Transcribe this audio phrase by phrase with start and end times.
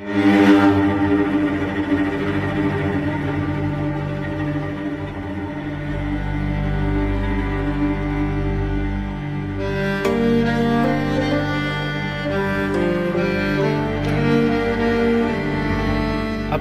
[0.00, 0.08] A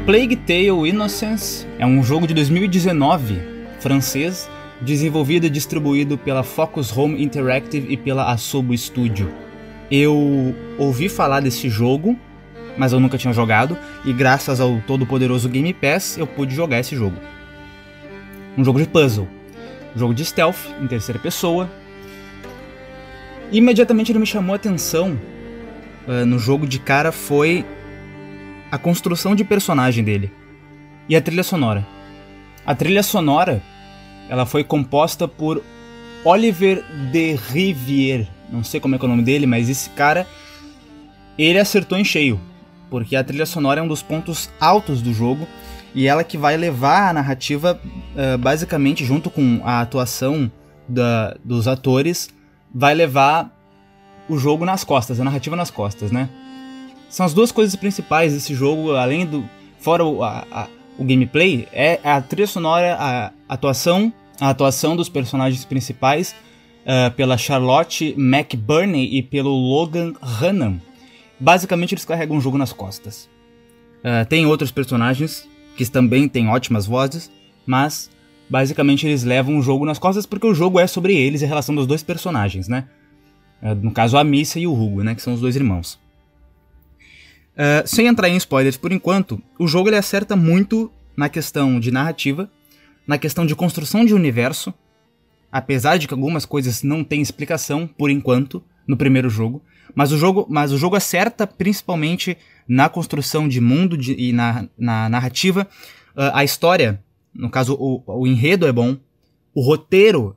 [0.05, 3.39] Plague Tale Innocence é um jogo de 2019,
[3.79, 4.49] francês,
[4.81, 9.31] desenvolvido e distribuído pela Focus Home Interactive e pela Asobo Studio.
[9.89, 12.17] Eu ouvi falar desse jogo,
[12.77, 16.95] mas eu nunca tinha jogado, e graças ao todo-poderoso Game Pass eu pude jogar esse
[16.95, 17.17] jogo.
[18.57, 19.27] Um jogo de puzzle,
[19.95, 21.69] um jogo de stealth em terceira pessoa.
[23.51, 25.17] Imediatamente ele me chamou a atenção
[26.07, 27.65] uh, no jogo de cara foi
[28.71, 30.31] a construção de personagem dele
[31.07, 31.85] e a trilha sonora.
[32.65, 33.61] A trilha sonora
[34.29, 35.63] ela foi composta por
[36.23, 38.27] Oliver de Rivière.
[38.51, 40.27] Não sei como é, é o nome dele, mas esse cara
[41.37, 42.39] ele acertou em cheio,
[42.89, 45.47] porque a trilha sonora é um dos pontos altos do jogo
[45.93, 50.51] e ela que vai levar a narrativa uh, basicamente junto com a atuação
[50.87, 52.29] da, dos atores
[52.73, 53.55] vai levar
[54.27, 56.29] o jogo nas costas, a narrativa nas costas, né?
[57.09, 59.43] São as duas coisas principais desse jogo, além do.
[59.79, 65.09] Fora o, a, a, o gameplay, é a trilha sonora, a atuação, a atuação dos
[65.09, 66.35] personagens principais
[66.81, 70.79] uh, pela Charlotte McBurney e pelo Logan Hannan.
[71.39, 73.29] Basicamente, eles carregam o jogo nas costas.
[73.99, 77.31] Uh, tem outros personagens que também têm ótimas vozes,
[77.65, 78.09] mas
[78.49, 81.47] basicamente eles levam o jogo nas costas porque o jogo é sobre eles e a
[81.47, 82.87] relação dos dois personagens, né?
[83.61, 85.15] Uh, no caso, a Missa e o Hugo, né?
[85.15, 85.99] Que são os dois irmãos.
[87.55, 91.91] Uh, sem entrar em spoilers por enquanto, o jogo ele acerta muito na questão de
[91.91, 92.49] narrativa,
[93.05, 94.73] na questão de construção de universo,
[95.51, 99.61] apesar de que algumas coisas não têm explicação por enquanto no primeiro jogo,
[99.95, 102.37] mas o jogo, mas o jogo acerta principalmente
[102.67, 105.67] na construção de mundo de, e na, na narrativa.
[106.15, 108.97] Uh, a história, no caso o, o enredo é bom,
[109.53, 110.35] o roteiro,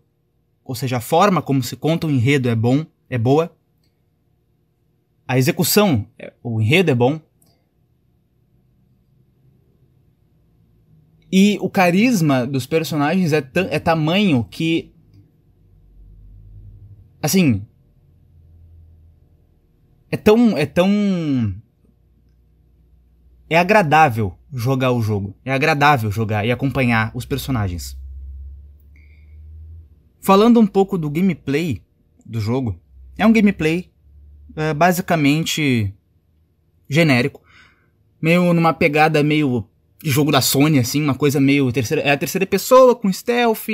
[0.65, 3.53] ou seja, a forma como se conta o enredo é bom, é boa
[5.33, 6.07] a execução,
[6.43, 7.19] o enredo é bom.
[11.33, 14.93] E o carisma dos personagens é, é tamanho que.
[17.23, 17.67] Assim.
[20.13, 20.59] É tão.
[20.59, 21.55] É tão.
[23.49, 25.35] É agradável jogar o jogo.
[25.43, 27.99] É agradável jogar e acompanhar os personagens.
[30.21, 31.83] Falando um pouco do gameplay
[32.25, 32.79] do jogo,
[33.19, 33.91] é um gameplay
[34.55, 35.93] é, basicamente
[36.89, 37.43] genérico.
[38.21, 39.67] Meio numa pegada meio
[40.05, 42.03] jogo da Sony, assim, uma coisa meio terceira.
[42.03, 43.69] É a terceira pessoa com stealth,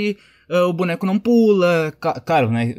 [0.48, 1.92] uh, o boneco não pula.
[2.24, 2.74] Claro, né?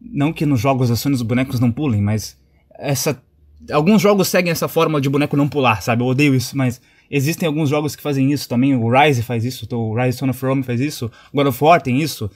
[0.00, 2.41] Não que nos jogos da Sony os bonecos não pulem, mas
[2.82, 3.22] essa.
[3.70, 6.02] Alguns jogos seguem essa forma de boneco não pular, sabe?
[6.02, 8.74] Eu odeio isso, mas existem alguns jogos que fazem isso também.
[8.74, 12.00] O Rise faz isso, o Rise Son of Rome faz isso, God of War tem
[12.00, 12.30] isso,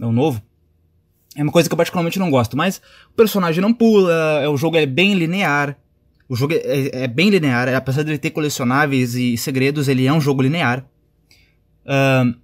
[0.00, 0.42] é o novo.
[1.36, 2.80] É uma coisa que eu particularmente não gosto, mas
[3.12, 5.76] o personagem não pula, é, o jogo é bem linear.
[6.28, 10.06] O jogo é, é, é bem linear, apesar de ele ter colecionáveis e segredos, ele
[10.06, 10.84] é um jogo linear.
[11.84, 12.34] Uh,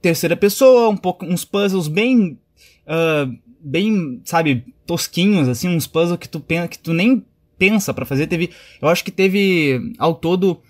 [0.00, 2.38] terceira pessoa, um pouco, uns puzzles bem,
[2.86, 6.40] uh, bem, sabe, tosquinhos, assim, uns puzzles que tu,
[6.70, 7.24] que tu nem
[7.58, 8.28] pensa para fazer.
[8.28, 8.50] Teve,
[8.80, 10.62] eu acho que teve, ao todo,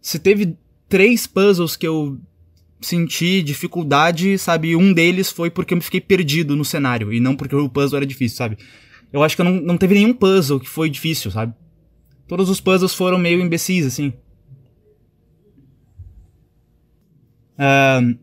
[0.00, 0.56] se teve
[0.88, 2.18] três puzzles que eu
[2.80, 4.74] senti dificuldade, sabe?
[4.74, 7.98] Um deles foi porque eu me fiquei perdido no cenário e não porque o puzzle
[7.98, 8.58] era difícil, sabe?
[9.12, 11.54] Eu acho que não, não teve nenhum puzzle que foi difícil, sabe?
[12.26, 14.12] Todos os puzzles foram meio imbecis, assim.
[17.58, 18.18] Uh,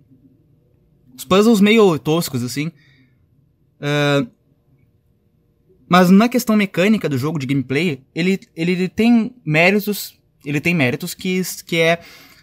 [1.16, 2.72] os puzzles meio toscos, assim.
[3.82, 4.30] Uh,
[5.90, 10.18] mas na questão mecânica do jogo de gameplay, ele, ele tem méritos.
[10.46, 12.00] Ele tem méritos que, que é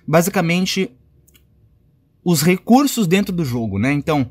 [0.06, 0.90] basicamente
[2.22, 3.92] os recursos dentro do jogo, né?
[3.92, 4.30] Então,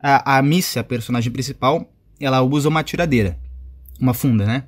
[0.00, 3.38] a, a Missy, a personagem principal, ela usa uma tiradeira,
[4.00, 4.64] uma funda, né?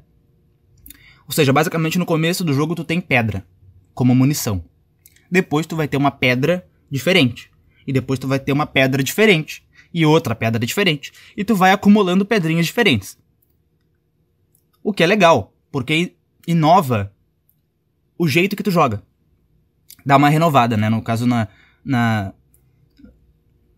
[1.27, 3.47] Ou seja, basicamente no começo do jogo tu tem pedra
[3.95, 4.65] como munição.
[5.31, 7.51] Depois tu vai ter uma pedra diferente.
[7.87, 9.64] E depois tu vai ter uma pedra diferente.
[9.95, 11.13] E outra pedra diferente.
[11.37, 13.17] E tu vai acumulando pedrinhas diferentes.
[14.83, 17.15] O que é legal, porque inova
[18.19, 19.03] o jeito que tu joga.
[20.05, 20.91] Dá uma renovada, né?
[20.91, 21.49] No caso, na,
[21.85, 22.35] na,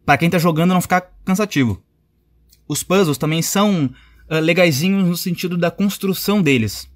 [0.05, 1.83] para quem tá jogando não ficar cansativo.
[2.67, 3.87] Os puzzles também são
[4.31, 6.91] uh, no sentido da construção deles.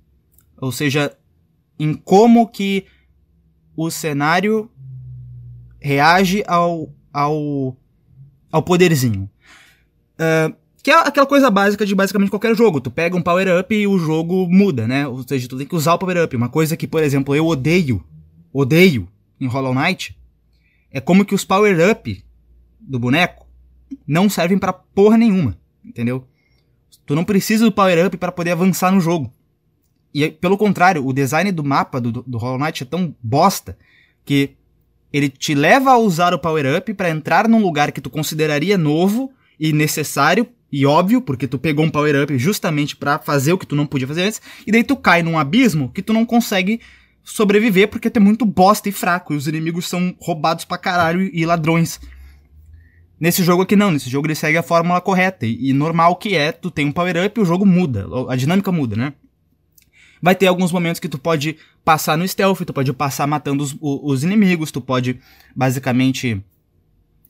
[0.57, 1.17] Ou seja,
[1.79, 2.87] em como que
[3.77, 4.71] o cenário
[5.81, 7.77] reage ao, ao,
[8.51, 9.31] ao poderzinho.
[10.15, 12.81] Uh, Que é aquela coisa básica de basicamente qualquer jogo.
[12.81, 15.07] Tu pega um power-up e o jogo muda, né?
[15.07, 16.35] Ou seja, tu tem que usar o power-up.
[16.35, 18.03] Uma coisa que, por exemplo, eu odeio,
[18.51, 19.07] odeio
[19.39, 20.17] em Hollow Knight,
[20.91, 22.25] é como que os power-up
[22.81, 23.47] do boneco
[24.07, 25.55] não servem para porra nenhuma,
[25.85, 26.27] entendeu?
[27.05, 29.31] Tu não precisa do power-up para poder avançar no jogo.
[30.15, 33.77] E pelo contrário, o design do mapa do, do Hollow Knight é tão bosta
[34.25, 34.57] que
[35.13, 39.33] ele te leva a usar o power-up para entrar num lugar que tu consideraria novo
[39.59, 43.75] e necessário e óbvio, porque tu pegou um power-up justamente para fazer o que tu
[43.75, 46.81] não podia fazer antes, e daí tu cai num abismo que tu não consegue
[47.25, 51.29] sobreviver porque tu é muito bosta e fraco, e os inimigos são roubados pra caralho
[51.33, 52.01] e ladrões.
[53.19, 56.37] Nesse jogo aqui não, nesse jogo ele segue a fórmula correta, e, e normal que
[56.37, 59.13] é, tu tem um power-up e o jogo muda, a dinâmica muda, né?
[60.23, 63.77] Vai ter alguns momentos que tu pode passar no stealth, tu pode passar matando os,
[63.81, 65.19] os inimigos, tu pode
[65.55, 66.43] basicamente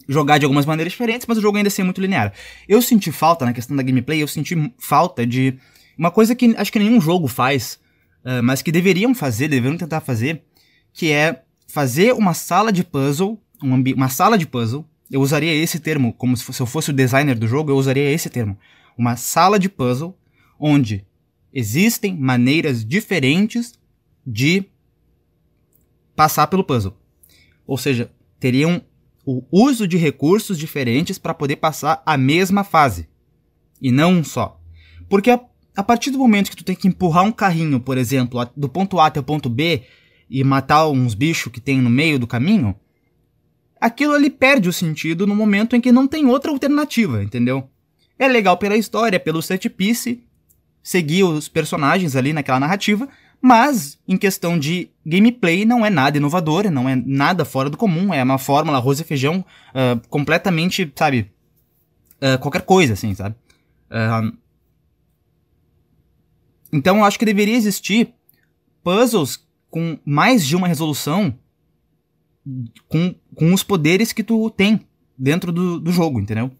[0.09, 2.33] jogar de algumas maneiras diferentes, mas o jogo ainda assim é muito linear.
[2.69, 5.57] Eu senti falta, na questão da gameplay, eu senti falta de
[5.97, 7.79] uma coisa que acho que nenhum jogo faz,
[8.25, 10.43] uh, mas que deveriam fazer, deveriam tentar fazer,
[10.93, 15.79] que é fazer uma sala de puzzle, uma, uma sala de puzzle, eu usaria esse
[15.79, 18.59] termo, como se, se eu fosse o designer do jogo, eu usaria esse termo.
[18.97, 20.17] Uma sala de puzzle
[20.59, 21.05] onde
[21.53, 23.80] existem maneiras diferentes
[24.27, 24.65] de
[26.15, 26.97] passar pelo puzzle.
[27.67, 28.83] Ou seja, teriam
[29.25, 33.09] o uso de recursos diferentes para poder passar a mesma fase.
[33.81, 34.61] E não um só.
[35.09, 35.41] Porque a,
[35.77, 38.99] a, partir do momento que tu tem que empurrar um carrinho, por exemplo, do ponto
[38.99, 39.83] A até o ponto B
[40.29, 42.75] e matar uns bichos que tem no meio do caminho,
[43.81, 47.69] aquilo ali perde o sentido no momento em que não tem outra alternativa, entendeu?
[48.19, 50.23] É legal pela história, pelo set piece,
[50.83, 53.09] seguir os personagens ali naquela narrativa,
[53.43, 58.13] mas, em questão de gameplay, não é nada inovador, não é nada fora do comum,
[58.13, 61.33] é uma fórmula arroz e feijão uh, completamente, sabe,
[62.17, 63.35] uh, qualquer coisa, assim, sabe?
[63.91, 64.37] Uh,
[66.71, 68.13] então, eu acho que deveria existir
[68.85, 71.35] puzzles com mais de uma resolução
[72.89, 74.87] com, com os poderes que tu tem
[75.17, 76.51] dentro do, do jogo, entendeu?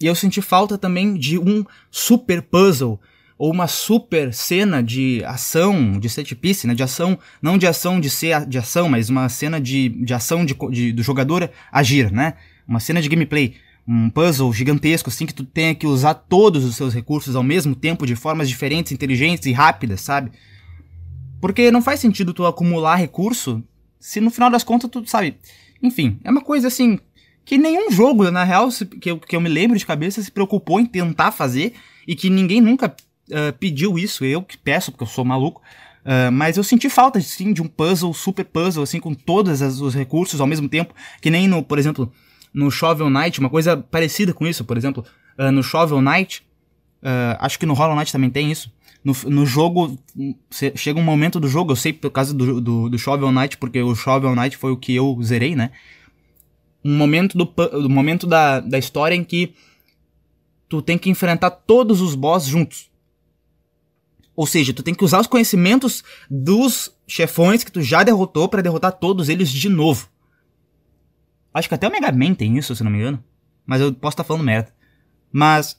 [0.00, 3.00] e eu senti falta também de um super puzzle
[3.40, 7.98] ou uma super cena de ação, de set piece, né, de ação, não de ação
[7.98, 12.12] de ser de ação, mas uma cena de, de ação de, de, do jogador agir,
[12.12, 12.34] né?
[12.68, 13.54] Uma cena de gameplay,
[13.88, 17.74] um puzzle gigantesco, assim, que tu tenha que usar todos os seus recursos ao mesmo
[17.74, 20.32] tempo, de formas diferentes, inteligentes e rápidas, sabe?
[21.40, 23.64] Porque não faz sentido tu acumular recurso
[23.98, 25.38] se no final das contas tu, sabe?
[25.82, 26.98] Enfim, é uma coisa assim
[27.42, 28.68] que nenhum jogo, na real,
[29.00, 31.72] que eu, que eu me lembro de cabeça, se preocupou em tentar fazer
[32.06, 32.94] e que ninguém nunca
[33.30, 35.62] uh, pediu isso, eu que peço, porque eu sou maluco.
[36.00, 39.94] Uh, mas eu senti falta, sim, de um puzzle, super puzzle, assim, com todos os
[39.94, 40.94] recursos ao mesmo tempo.
[41.20, 42.12] Que nem no, por exemplo,
[42.52, 45.04] no Shovel Knight, uma coisa parecida com isso, por exemplo,
[45.38, 46.42] uh, no Shovel Knight,
[47.38, 48.70] acho que no Hollow Knight também tem isso.
[49.02, 49.98] No, no jogo,
[50.74, 53.80] chega um momento do jogo, eu sei por causa do, do, do Shovel Knight, porque
[53.80, 55.70] o Shovel Knight foi o que eu zerei, né?
[56.84, 59.54] Um momento do, do momento da, da história em que
[60.68, 62.89] tu tem que enfrentar todos os boss juntos.
[64.40, 68.62] Ou seja, tu tem que usar os conhecimentos dos chefões que tu já derrotou para
[68.62, 70.08] derrotar todos eles de novo.
[71.52, 73.22] Acho que até o Mega Man tem isso, se não me engano.
[73.66, 74.74] Mas eu posso estar tá falando merda.
[75.30, 75.78] Mas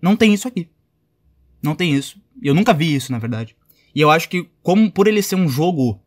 [0.00, 0.70] não tem isso aqui.
[1.60, 2.22] Não tem isso.
[2.40, 3.56] Eu nunca vi isso, na verdade.
[3.92, 6.00] E eu acho que, como por ele ser um jogo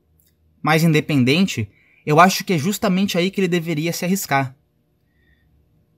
[0.61, 1.69] mais independente,
[2.05, 4.55] eu acho que é justamente aí que ele deveria se arriscar.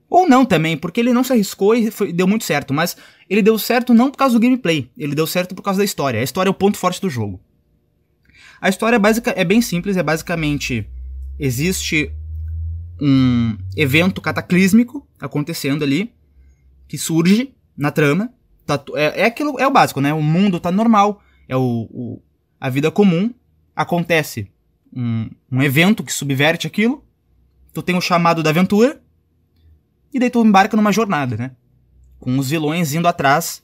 [0.10, 2.96] Ou não também, porque ele não se arriscou e foi, deu muito certo, mas
[3.30, 6.20] ele deu certo não por causa do gameplay, ele deu certo por causa da história.
[6.20, 7.42] A história é o ponto forte do jogo.
[8.62, 10.88] A história é, é bem simples, é basicamente
[11.40, 12.12] existe
[13.02, 16.14] um evento cataclísmico acontecendo ali
[16.88, 18.32] que surge na trama.
[18.66, 20.14] Tá, é, é, aquilo, é o básico, né?
[20.14, 22.22] O mundo tá normal, é o, o
[22.60, 23.34] a vida comum.
[23.76, 24.50] Acontece
[24.96, 27.04] um, um evento que subverte aquilo.
[27.74, 29.02] Tu tem o chamado da aventura
[30.16, 31.52] e daí tu embarca numa jornada, né?
[32.22, 33.62] Com os vilões indo atrás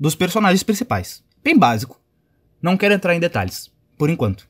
[0.00, 1.22] dos personagens principais.
[1.44, 2.00] Bem básico.
[2.62, 4.48] Não quero entrar em detalhes, por enquanto.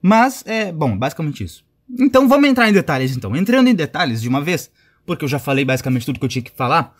[0.00, 1.66] Mas é, bom, basicamente isso.
[2.00, 3.36] Então vamos entrar em detalhes então.
[3.36, 4.70] Entrando em detalhes de uma vez,
[5.04, 6.96] porque eu já falei basicamente tudo que eu tinha que falar.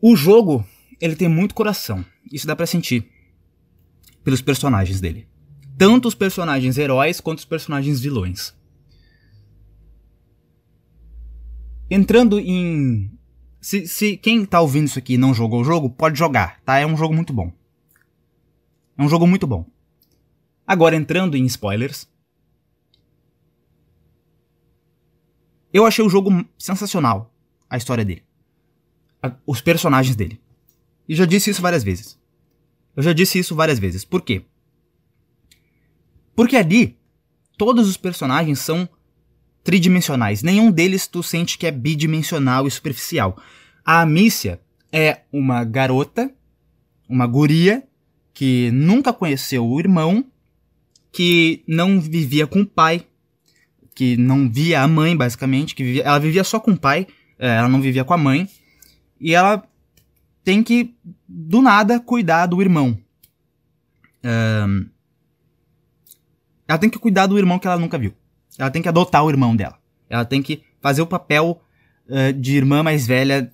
[0.00, 0.64] O jogo,
[1.00, 2.04] ele tem muito coração.
[2.32, 3.10] Isso dá para sentir
[4.22, 5.26] pelos personagens dele.
[5.76, 8.55] Tanto os personagens heróis quanto os personagens vilões.
[11.90, 13.10] Entrando em.
[13.60, 16.78] Se, se quem tá ouvindo isso aqui e não jogou o jogo, pode jogar, tá?
[16.78, 17.52] É um jogo muito bom.
[18.96, 19.66] É um jogo muito bom.
[20.66, 22.08] Agora, entrando em spoilers.
[25.72, 27.32] Eu achei o jogo sensacional,
[27.68, 28.22] a história dele.
[29.22, 30.40] A, os personagens dele.
[31.08, 32.18] E já disse isso várias vezes.
[32.96, 34.04] Eu já disse isso várias vezes.
[34.04, 34.44] Por quê?
[36.34, 36.98] Porque ali,
[37.56, 38.88] todos os personagens são
[39.66, 40.44] tridimensionais.
[40.44, 43.36] Nenhum deles tu sente que é bidimensional e superficial.
[43.84, 44.60] A Amicia
[44.92, 46.32] é uma garota,
[47.08, 47.82] uma guria,
[48.32, 50.24] que nunca conheceu o irmão,
[51.10, 53.04] que não vivia com o pai,
[53.92, 57.56] que não via a mãe, basicamente, que vivia, ela vivia só com o pai, é,
[57.56, 58.48] ela não vivia com a mãe,
[59.20, 59.66] e ela
[60.44, 60.94] tem que,
[61.28, 62.96] do nada, cuidar do irmão.
[64.22, 64.86] Um,
[66.68, 68.14] ela tem que cuidar do irmão que ela nunca viu.
[68.58, 69.78] Ela tem que adotar o irmão dela.
[70.08, 71.60] Ela tem que fazer o papel
[72.08, 73.50] uh, de irmã mais velha.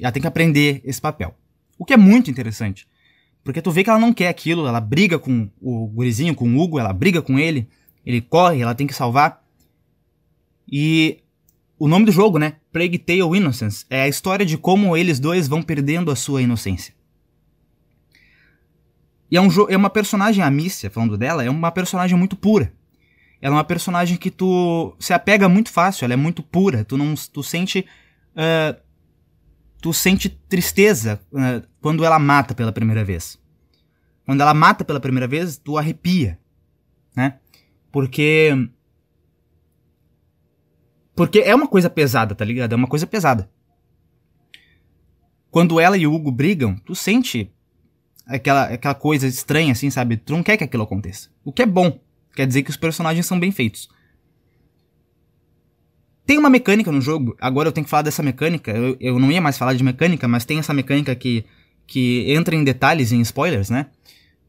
[0.00, 1.34] Ela tem que aprender esse papel.
[1.78, 2.88] O que é muito interessante.
[3.44, 6.60] Porque tu vê que ela não quer aquilo, ela briga com o gurizinho, com o
[6.60, 7.68] Hugo, ela briga com ele,
[8.04, 9.42] ele corre, ela tem que salvar.
[10.70, 11.20] E
[11.78, 12.56] o nome do jogo, né?
[12.72, 16.92] Plague Tale Innocence, é a história de como eles dois vão perdendo a sua inocência.
[19.30, 22.72] E é, um é uma personagem, a Missia, falando dela, é uma personagem muito pura.
[23.40, 26.84] Ela é uma personagem que tu se apega muito fácil, ela é muito pura.
[26.84, 27.86] Tu não, tu sente,
[28.34, 28.80] uh,
[29.80, 33.38] tu sente tristeza uh, quando ela mata pela primeira vez.
[34.26, 36.38] Quando ela mata pela primeira vez, tu arrepia,
[37.16, 37.38] né?
[37.90, 38.68] Porque
[41.18, 42.72] porque é uma coisa pesada, tá ligado?
[42.72, 43.50] É uma coisa pesada.
[45.50, 47.52] Quando ela e o Hugo brigam, tu sente
[48.24, 50.16] aquela, aquela coisa estranha, assim, sabe?
[50.16, 51.28] Tu não quer que aquilo aconteça.
[51.44, 51.98] O que é bom.
[52.38, 53.88] Quer dizer que os personagens são bem feitos.
[56.24, 58.70] Tem uma mecânica no jogo, agora eu tenho que falar dessa mecânica.
[58.70, 61.44] Eu, eu não ia mais falar de mecânica, mas tem essa mecânica que,
[61.84, 63.86] que entra em detalhes, em spoilers, né?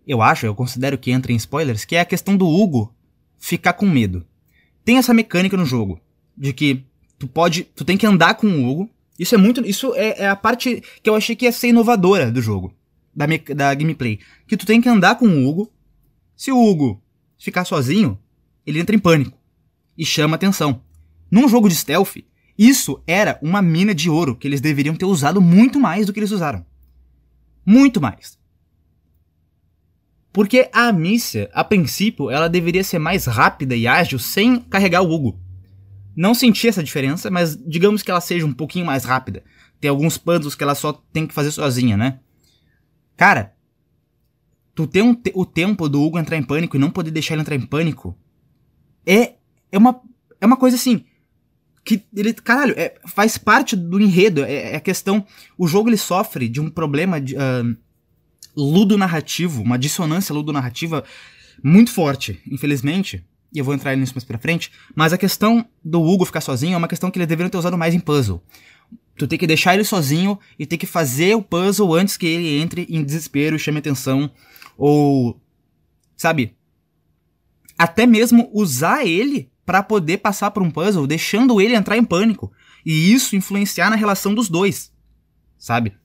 [0.05, 2.93] Eu acho, eu considero que entra em spoilers, que é a questão do Hugo
[3.39, 4.24] ficar com medo.
[4.86, 6.00] Tem essa mecânica no jogo
[6.38, 6.86] de que
[7.17, 8.89] tu pode, tu tem que andar com o Hugo.
[9.17, 12.31] Isso é muito, isso é, é a parte que eu achei que ia ser inovadora
[12.31, 12.72] do jogo,
[13.15, 15.74] da, da gameplay, que tu tem que andar com o Hugo.
[16.36, 17.01] Se o Hugo
[17.39, 18.19] ficar sozinho,
[18.65, 19.38] ele entra em pânico
[19.98, 20.84] e chama atenção.
[21.31, 22.17] Num jogo de stealth,
[22.58, 26.19] isso era uma mina de ouro que eles deveriam ter usado muito mais do que
[26.19, 26.65] eles usaram.
[27.65, 28.38] Muito mais.
[30.31, 35.12] Porque a Amicia, a princípio, ela deveria ser mais rápida e ágil sem carregar o
[35.12, 35.39] Hugo.
[36.15, 39.43] Não senti essa diferença, mas digamos que ela seja um pouquinho mais rápida.
[39.79, 42.19] Tem alguns puzzles que ela só tem que fazer sozinha, né?
[43.15, 43.53] Cara,
[44.80, 47.34] tu ter um te o tempo do Hugo entrar em pânico e não poder deixar
[47.34, 48.18] ele entrar em pânico
[49.06, 49.34] é,
[49.70, 50.00] é, uma,
[50.40, 51.04] é uma coisa assim.
[51.84, 54.42] Que ele, caralho, é, faz parte do enredo.
[54.42, 55.26] É, é, a questão.
[55.58, 57.78] O jogo ele sofre de um problema de, uh,
[58.56, 61.04] ludo-narrativo, uma dissonância ludo-narrativa
[61.62, 66.02] muito forte, infelizmente e eu vou entrar nisso mais pra frente, mas a questão do
[66.02, 68.44] Hugo ficar sozinho é uma questão que eles deveriam ter usado mais em puzzle.
[69.20, 72.60] Tu tem que deixar ele sozinho e tem que fazer o puzzle antes que ele
[72.60, 74.32] entre em desespero e chame atenção.
[74.78, 75.40] Ou.
[76.16, 76.56] Sabe?
[77.78, 82.52] Até mesmo usar ele para poder passar por um puzzle, deixando ele entrar em pânico.
[82.86, 84.92] E isso influenciar na relação dos dois.
[85.58, 85.96] Sabe?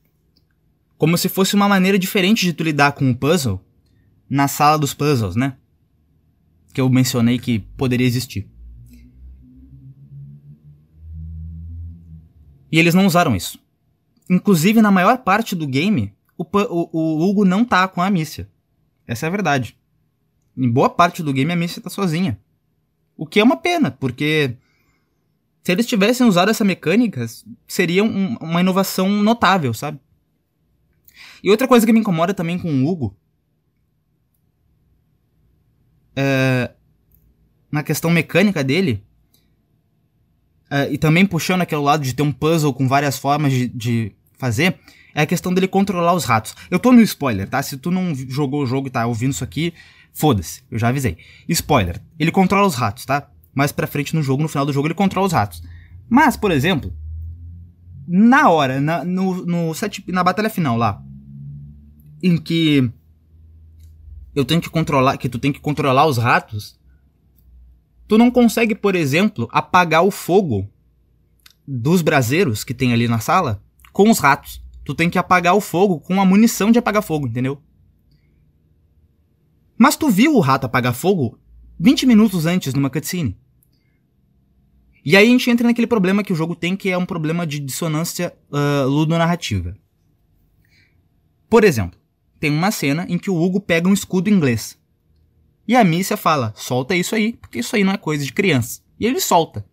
[0.99, 3.65] Como se fosse uma maneira diferente de tu lidar com o puzzle
[4.29, 5.57] na sala dos puzzles, né?
[6.75, 8.49] que eu mencionei que poderia existir.
[12.75, 13.57] E eles não usaram isso.
[14.29, 18.51] Inclusive, na maior parte do game, o, o, o Hugo não tá com a Amicia.
[19.07, 19.79] Essa é a verdade.
[20.57, 22.37] Em boa parte do game, a Amicia tá sozinha.
[23.17, 24.57] O que é uma pena, porque
[25.63, 27.25] se eles tivessem usado essa mecânica,
[27.69, 30.01] seria um, uma inovação notável, sabe?
[31.45, 33.17] E outra coisa que me incomoda também com o Hugo
[36.17, 36.73] é,
[37.71, 39.01] na questão mecânica dele,
[40.71, 44.13] é, e também puxando aquele lado de ter um puzzle com várias formas de, de,
[44.39, 44.79] fazer,
[45.15, 46.55] é a questão dele controlar os ratos.
[46.71, 47.63] Eu tô no spoiler, tá?
[47.63, 49.73] Se tu não jogou o jogo e tá ouvindo isso aqui,
[50.13, 51.17] foda-se, eu já avisei.
[51.49, 53.29] Spoiler, ele controla os ratos, tá?
[53.55, 55.63] Mais pra frente no jogo, no final do jogo, ele controla os ratos.
[56.09, 56.93] Mas, por exemplo,
[58.07, 61.01] na hora, na, no, no set, na batalha final lá,
[62.23, 62.91] em que
[64.35, 66.79] eu tenho que controlar, que tu tem que controlar os ratos,
[68.07, 70.69] tu não consegue, por exemplo, apagar o fogo
[71.67, 74.63] dos braseiros que tem ali na sala com os ratos.
[74.85, 77.61] Tu tem que apagar o fogo com a munição de apagar fogo, entendeu?
[79.79, 81.39] Mas tu viu o rato apagar fogo
[81.79, 83.37] 20 minutos antes numa cutscene.
[85.05, 87.47] E aí a gente entra naquele problema que o jogo tem, que é um problema
[87.47, 89.77] de dissonância uh, ludonarrativa.
[91.51, 91.99] Por exemplo,
[92.41, 94.79] tem uma cena em que o Hugo pega um escudo inglês.
[95.67, 98.81] E a Mícia fala: solta isso aí, porque isso aí não é coisa de criança.
[98.99, 99.65] E ele solta.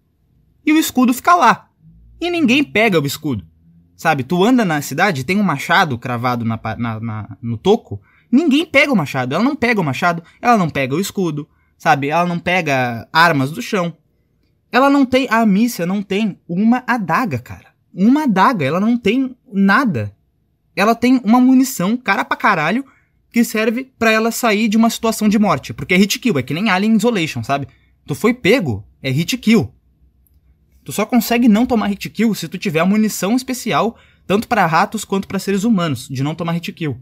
[0.66, 1.70] e o escudo fica lá.
[2.20, 3.46] E ninguém pega o escudo.
[3.96, 8.66] Sabe, tu anda na cidade, tem um machado cravado na, na, na, no toco, ninguém
[8.66, 9.36] pega o machado.
[9.36, 12.10] Ela não pega o machado, ela não pega o escudo, sabe?
[12.10, 13.96] Ela não pega armas do chão.
[14.72, 15.28] Ela não tem.
[15.30, 17.72] A Mícia não tem uma adaga, cara.
[17.94, 20.16] Uma adaga, ela não tem nada.
[20.76, 22.86] Ela tem uma munição cara pra caralho
[23.32, 25.74] que serve para ela sair de uma situação de morte.
[25.74, 27.68] Porque é hit kill, é que nem Alien Isolation, sabe?
[28.06, 29.74] Tu foi pego, é hit kill.
[30.84, 33.98] Tu só consegue não tomar hit kill se tu tiver a munição especial,
[34.28, 37.00] tanto para ratos quanto para seres humanos, de não tomar hit kill.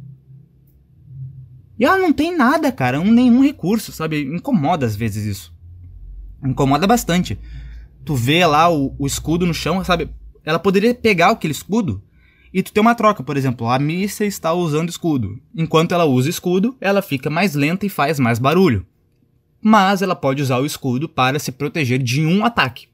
[1.79, 4.21] E ela não tem nada, cara, um, nenhum recurso, sabe?
[4.21, 5.53] Incomoda às vezes isso.
[6.45, 7.39] Incomoda bastante.
[8.03, 10.09] Tu vê lá o, o escudo no chão, sabe?
[10.43, 12.03] Ela poderia pegar aquele escudo
[12.53, 15.39] e tu tem uma troca, por exemplo, a Missa está usando escudo.
[15.55, 18.85] Enquanto ela usa escudo, ela fica mais lenta e faz mais barulho.
[19.61, 22.87] Mas ela pode usar o escudo para se proteger de um ataque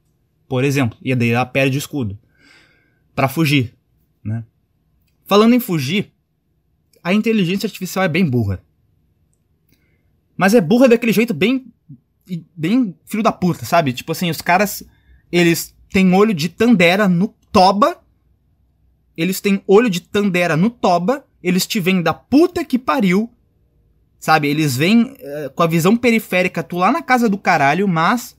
[0.47, 2.17] por exemplo, e daí ela perde o escudo
[3.15, 3.73] para fugir,
[4.23, 4.43] né?
[5.25, 6.11] Falando em fugir,
[7.03, 8.63] a inteligência artificial é bem burra.
[10.37, 11.71] Mas é burra daquele jeito bem
[12.55, 13.93] bem filho da puta, sabe?
[13.93, 14.83] Tipo assim, os caras
[15.31, 18.01] eles têm olho de Tandera no toba.
[19.17, 23.31] Eles têm olho de Tandera no toba, eles te vêm da puta que pariu.
[24.19, 24.47] Sabe?
[24.47, 28.35] Eles vêm uh, com a visão periférica tu lá na casa do caralho, mas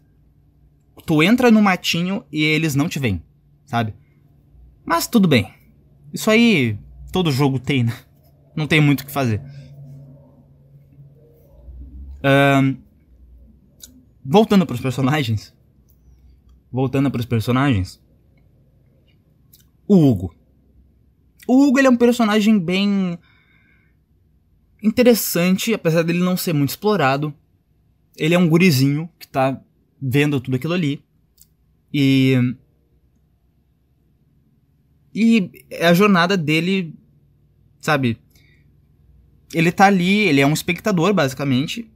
[1.04, 3.23] tu entra no matinho e eles não te veem,
[3.64, 3.95] sabe?
[4.85, 5.52] Mas tudo bem.
[6.12, 6.78] Isso aí
[7.12, 7.97] todo jogo tem, né?
[8.56, 9.42] Não tem muito o que fazer.
[12.25, 12.76] Um,
[14.25, 15.54] voltando para os personagens.
[16.73, 18.00] Voltando para os personagens.
[19.87, 20.35] O Hugo.
[21.47, 23.19] O Hugo ele é um personagem bem
[24.83, 27.35] interessante, apesar dele não ser muito explorado.
[28.17, 29.61] Ele é um gurizinho que tá
[30.00, 31.03] vendo tudo aquilo ali.
[31.93, 32.35] E.
[35.15, 35.50] E
[35.81, 36.95] a jornada dele,
[37.81, 38.19] sabe?
[39.55, 41.91] Ele tá ali, ele é um espectador, basicamente.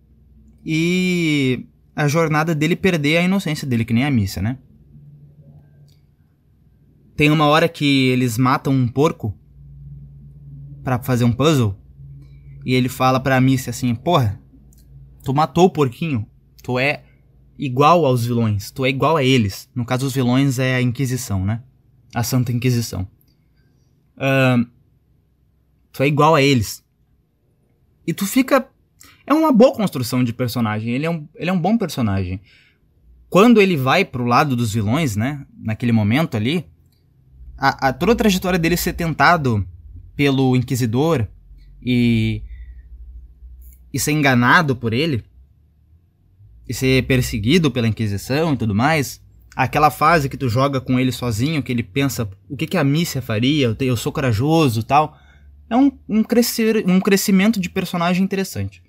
[0.65, 4.59] E a jornada dele perder a inocência dele, que nem a missa, né?
[7.15, 9.35] Tem uma hora que eles matam um porco
[10.83, 11.77] para fazer um puzzle.
[12.65, 14.41] E ele fala pra missa assim: Porra,
[15.23, 16.27] tu matou o porquinho.
[16.63, 17.03] Tu é
[17.59, 19.69] igual aos vilões, tu é igual a eles.
[19.75, 21.63] No caso, os vilões é a Inquisição, né?
[22.15, 23.09] A Santa Inquisição.
[24.17, 24.67] Uh,
[25.93, 26.85] tu é igual a eles.
[28.07, 28.69] E tu fica.
[29.27, 30.95] É uma boa construção de personagem.
[30.95, 32.41] Ele é um, ele é um bom personagem.
[33.29, 35.47] Quando ele vai pro lado dos vilões, né?
[35.57, 36.67] Naquele momento ali.
[37.57, 39.67] A, a toda a trajetória dele ser tentado
[40.21, 41.27] pelo Inquisidor
[41.83, 42.43] e.
[43.91, 45.25] e ser enganado por ele
[46.69, 49.19] e ser perseguido pela Inquisição e tudo mais,
[49.57, 52.85] aquela fase que tu joga com ele sozinho, que ele pensa o que, que a
[52.85, 55.19] Mícia faria, eu, sou corajoso tal,
[55.71, 58.83] é um, um, crescer, um crescimento de personagem interessante.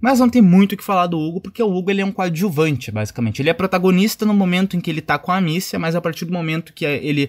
[0.00, 2.12] Mas não tem muito o que falar do Hugo, porque o Hugo ele é um
[2.12, 3.42] coadjuvante, basicamente.
[3.42, 6.24] Ele é protagonista no momento em que ele tá com a Mícia, mas a partir
[6.24, 7.28] do momento que ele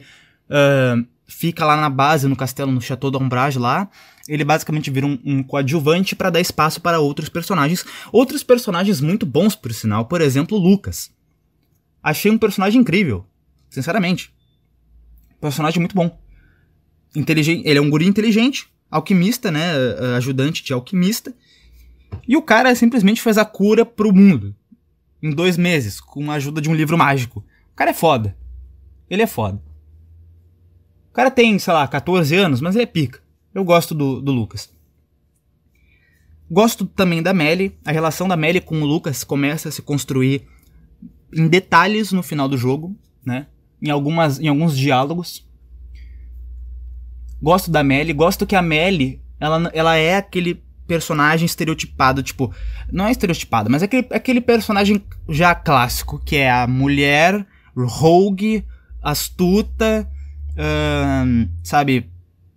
[0.49, 3.89] uh, fica lá na base, no castelo, no Chateau d'Ombrage lá,
[4.27, 7.85] ele basicamente vira um, um coadjuvante para dar espaço para outros personagens.
[8.11, 10.05] Outros personagens muito bons, por sinal.
[10.05, 11.11] Por exemplo, Lucas.
[12.01, 13.25] Achei um personagem incrível.
[13.69, 14.33] Sinceramente.
[15.39, 16.19] Personagem muito bom.
[17.15, 19.73] Inteligente, ele é um guri inteligente, alquimista, né?
[20.17, 21.33] Ajudante de alquimista.
[22.27, 24.55] E o cara simplesmente fez a cura pro mundo.
[25.21, 27.43] Em dois meses, com a ajuda de um livro mágico.
[27.71, 28.35] O cara é foda.
[29.09, 29.68] Ele é foda.
[31.09, 33.19] O cara tem, sei lá, 14 anos, mas ele é pica.
[33.53, 34.71] Eu gosto do, do Lucas.
[36.49, 37.77] Gosto também da Melly.
[37.85, 40.47] A relação da Melly com o Lucas começa a se construir
[41.33, 42.95] em detalhes no final do jogo,
[43.25, 43.47] né?
[43.81, 45.47] Em, algumas, em alguns diálogos.
[47.41, 48.13] Gosto da Melly.
[48.13, 52.53] Gosto que a Melly, ela, ela é aquele personagem estereotipado, tipo...
[52.91, 57.45] Não é estereotipado, mas é aquele, aquele personagem já clássico, que é a mulher
[57.75, 58.65] rogue,
[59.01, 60.09] astuta,
[61.63, 62.09] sabe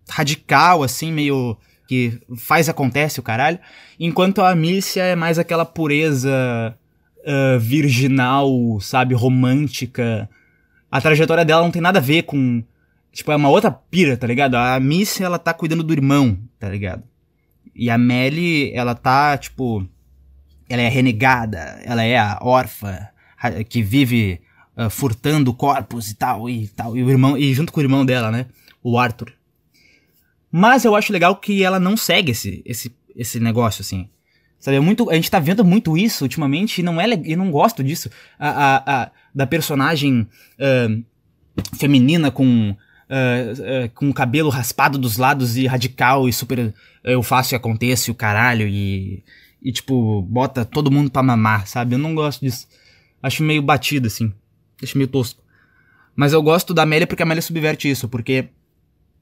[0.09, 3.59] radical, assim, meio que faz acontece o caralho.
[3.99, 6.77] Enquanto a Mícia é mais aquela pureza
[7.19, 10.29] uh, virginal, sabe, romântica.
[10.91, 12.63] A trajetória dela não tem nada a ver com.
[13.13, 14.55] Tipo, é uma outra pira, tá ligado?
[14.55, 17.03] A Mícia, ela tá cuidando do irmão, tá ligado?
[17.75, 19.87] E a Melly, ela tá, tipo.
[20.69, 23.09] Ela é renegada, ela é a órfã
[23.69, 24.41] que vive
[24.77, 26.97] uh, furtando corpos e tal, e tal.
[26.97, 27.37] E o irmão.
[27.37, 28.47] E junto com o irmão dela, né?
[28.83, 29.33] O Arthur.
[30.51, 34.09] Mas eu acho legal que ela não segue esse, esse, esse negócio, assim.
[34.63, 37.51] Sabe, é muito, a gente tá vendo muito isso ultimamente e não é e não
[37.51, 38.09] gosto disso.
[38.39, 41.05] A, a, a da personagem uh,
[41.77, 47.25] feminina com uh, uh, com o cabelo raspado dos lados e radical e super eu
[47.25, 49.25] faço e acontece o caralho e
[49.61, 51.97] e tipo bota todo mundo para mamar, sabe?
[51.97, 52.69] Eu não gosto disso.
[53.21, 54.33] Acho meio batido assim.
[54.83, 55.43] Acho meio tosco.
[56.15, 58.49] Mas eu gosto da Amélia porque a Amélia subverte isso, porque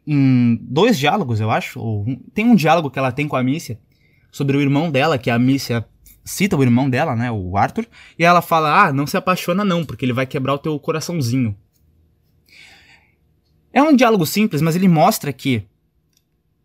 [0.07, 3.79] em dois diálogos, eu acho, ou tem um diálogo que ela tem com a Mícia
[4.33, 5.87] sobre o irmão dela, que a Mícia
[6.25, 7.87] cita o irmão dela, né, o Arthur,
[8.19, 11.57] e ela fala: "Ah, não se apaixona não, porque ele vai quebrar o teu coraçãozinho".
[13.73, 15.65] É um diálogo simples, mas ele mostra que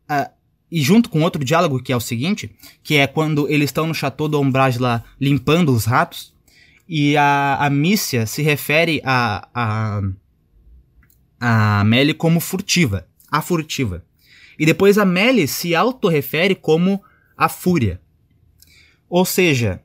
[0.10, 0.30] uh,
[0.72, 2.54] e junto com outro diálogo que é o seguinte,
[2.84, 6.35] que é quando eles estão no Chateau do Ombrage lá limpando os ratos,
[6.88, 10.02] e a, a Mícia se refere a, a,
[11.40, 14.04] a Melly como furtiva, a furtiva.
[14.58, 17.04] E depois a Melly se autorrefere como
[17.36, 18.00] a fúria.
[19.10, 19.82] Ou seja,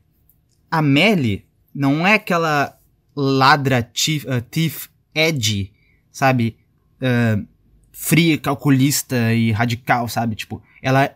[0.70, 2.78] a Melly não é aquela
[3.16, 5.72] ladra thief, uh, thief edgy,
[6.10, 6.56] sabe?
[7.00, 7.46] Uh,
[7.92, 10.36] fria, calculista e radical, sabe?
[10.36, 11.14] Tipo, ela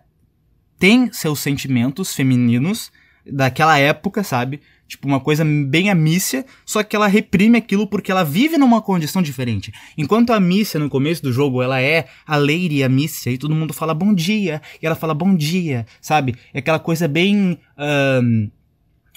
[0.79, 2.91] tem seus sentimentos femininos
[3.25, 4.61] daquela época, sabe?
[4.87, 9.23] Tipo, uma coisa bem amícia, só que ela reprime aquilo porque ela vive numa condição
[9.23, 9.73] diferente.
[9.97, 13.73] Enquanto a Mícia, no começo do jogo, ela é a Lady Amícia, e todo mundo
[13.73, 16.37] fala bom dia, e ela fala bom dia, sabe?
[16.53, 18.51] É aquela coisa bem um,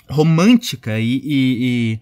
[0.09, 1.99] romântica e, e, e,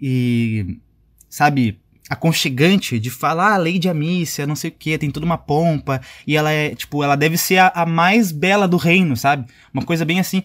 [0.00, 0.80] e,
[1.28, 6.00] sabe, aconchegante de falar ah, Lady Amícia, não sei o que, tem toda uma pompa,
[6.26, 9.46] e ela é, tipo, ela deve ser a, a mais bela do reino, sabe?
[9.72, 10.42] Uma coisa bem assim.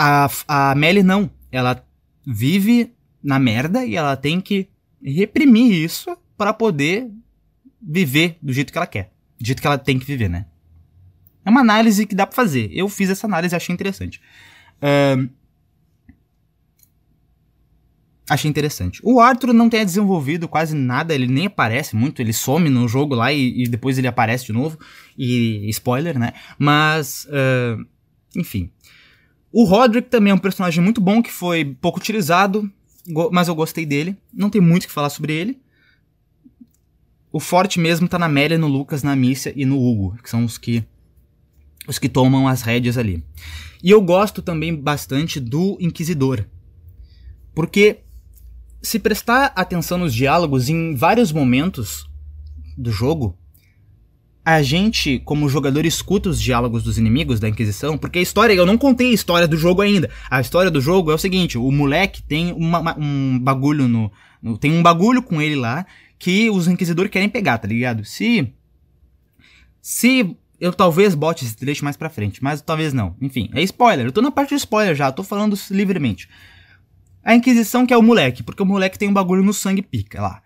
[0.00, 1.28] A, a Melly não.
[1.50, 1.84] Ela
[2.24, 4.68] vive na merda e ela tem que
[5.02, 7.10] reprimir isso para poder
[7.82, 9.10] viver do jeito que ela quer.
[9.36, 10.46] Do jeito que ela tem que viver, né?
[11.44, 12.70] É uma análise que dá pra fazer.
[12.72, 14.20] Eu fiz essa análise e achei interessante.
[14.80, 15.28] Uh,
[18.28, 19.00] achei interessante.
[19.02, 23.14] O Arthur não tem desenvolvido quase nada, ele nem aparece muito, ele some no jogo
[23.14, 24.78] lá e, e depois ele aparece de novo.
[25.16, 26.34] E spoiler, né?
[26.58, 27.84] Mas, uh,
[28.36, 28.70] enfim.
[29.50, 32.70] O Roderick também é um personagem muito bom que foi pouco utilizado,
[33.32, 34.16] mas eu gostei dele.
[34.32, 35.58] Não tem muito o que falar sobre ele.
[37.32, 40.44] O forte mesmo tá na Amélia, no Lucas, na Mícia e no Hugo, que são
[40.44, 40.84] os que
[41.86, 43.24] os que tomam as rédeas ali.
[43.82, 46.44] E eu gosto também bastante do Inquisidor.
[47.54, 48.00] Porque
[48.82, 52.08] se prestar atenção nos diálogos em vários momentos
[52.76, 53.36] do jogo,
[54.48, 58.64] a gente, como jogador, escuta os diálogos dos inimigos da Inquisição, porque a história, eu
[58.64, 60.08] não contei a história do jogo ainda.
[60.30, 64.10] A história do jogo é o seguinte: o moleque tem uma, um bagulho no,
[64.58, 65.84] Tem um bagulho com ele lá
[66.18, 68.06] que os inquisidores querem pegar, tá ligado?
[68.06, 68.50] Se.
[69.82, 70.34] Se.
[70.58, 73.14] Eu talvez bote esse trecho mais pra frente, mas talvez não.
[73.20, 74.06] Enfim, é spoiler.
[74.06, 76.26] Eu tô na parte de spoiler já, tô falando livremente.
[77.22, 80.22] A Inquisição que é o moleque, porque o moleque tem um bagulho no sangue pica
[80.22, 80.42] lá.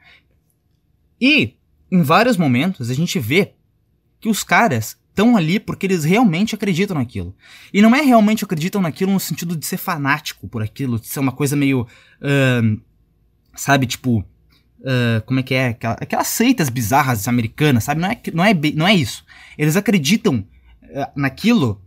[1.21, 1.55] E,
[1.89, 3.55] em vários momentos, a gente vê
[4.23, 7.37] que os caras estão ali porque eles realmente acreditam naquilo.
[7.75, 11.21] E não é realmente acreditam naquilo no sentido de ser fanático por aquilo, de ser
[11.21, 11.83] uma coisa meio.
[11.83, 12.81] Uh,
[13.55, 14.25] sabe, tipo.
[14.81, 15.69] Uh, como é que é?
[15.69, 18.01] Aquela, aquelas seitas bizarras americanas, sabe?
[18.01, 19.25] Não é, não é, não é isso.
[19.57, 20.45] Eles acreditam
[20.83, 21.81] uh, naquilo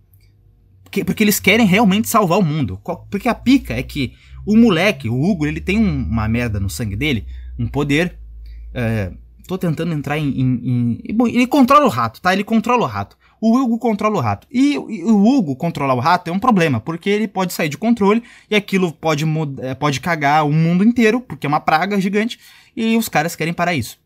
[0.95, 2.79] porque, porque eles querem realmente salvar o mundo.
[3.09, 4.13] Porque a pica é que
[4.45, 7.25] o moleque, o Hugo, ele tem um, uma merda no sangue dele,
[7.59, 8.17] um poder.
[8.69, 10.29] Uh, Tô tentando entrar em.
[10.29, 11.13] em, em...
[11.13, 12.33] Bom, ele controla o rato, tá?
[12.33, 13.17] Ele controla o rato.
[13.39, 14.47] O Hugo controla o rato.
[14.51, 17.77] E, e, o Hugo controlar o rato é um problema, porque ele pode sair de
[17.77, 19.23] controle e aquilo pode,
[19.61, 22.39] é, pode cagar o mundo inteiro, porque é uma praga gigante,
[22.75, 23.99] e os caras querem parar isso.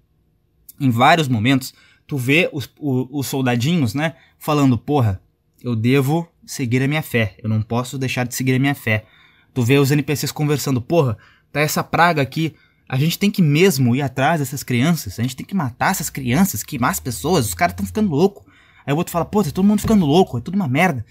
[0.79, 1.73] Em vários momentos,
[2.05, 5.21] tu vê os, os, os soldadinhos, né, falando: porra,
[5.63, 9.05] eu devo seguir a minha fé, eu não posso deixar de seguir a minha fé.
[9.53, 11.17] Tu vê os NPCs conversando: porra,
[11.51, 12.53] tá essa praga aqui
[12.91, 15.19] a gente tem que mesmo ir atrás dessas crianças.
[15.19, 17.45] A gente tem que matar essas crianças, queimar as pessoas.
[17.45, 18.43] Os caras estão ficando louco.
[18.83, 20.39] Aí o outro fala, pô, tá todo mundo ficando louco.
[20.39, 21.05] É tudo uma merda.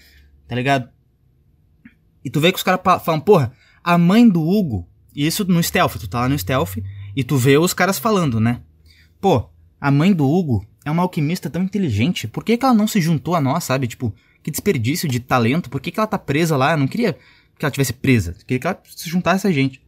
[0.45, 0.89] Tá ligado?
[2.23, 4.89] E tu vê que os caras falam, porra, a mãe do Hugo.
[5.15, 5.93] E isso no stealth.
[5.93, 6.75] Tu tá lá no stealth
[7.15, 8.61] e tu vê os caras falando, né?
[9.21, 12.27] Pô, a mãe do Hugo é uma alquimista tão inteligente.
[12.27, 13.87] Por que, que ela não se juntou a nós, sabe?
[13.87, 14.13] Tipo,
[14.43, 15.69] que desperdício de talento.
[15.69, 16.73] Por que, que ela tá presa lá?
[16.73, 17.13] Eu não queria
[17.57, 18.35] que ela tivesse presa.
[18.37, 19.81] Eu queria que ela se juntasse a gente.